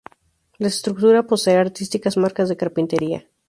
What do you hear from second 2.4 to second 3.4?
de carpintería.